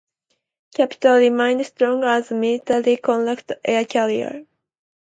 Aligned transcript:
Capitol 0.73 1.17
remained 1.17 1.63
strong 1.63 2.03
as 2.03 2.31
a 2.31 2.33
military 2.33 2.97
contract 2.97 3.51
air 3.63 3.85
carrier. 3.85 4.47